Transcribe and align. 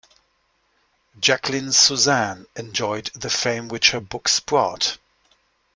Jacqueline 1.19 1.71
Susann 1.71 2.47
enjoyed 2.55 3.11
the 3.13 3.29
fame 3.29 3.67
which 3.67 3.91
her 3.91 3.99
books 3.99 4.39
brought. 4.39 4.97